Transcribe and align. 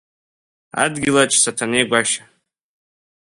Адгьылаҿ 0.83 1.31
Саҭанеи 1.43 1.85
Гәашьа! 1.89 2.23